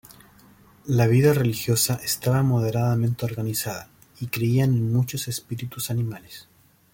[0.87, 3.87] La vida religiosa estaba moderadamente organizada,
[4.19, 6.47] y creían en muchos espíritus animales.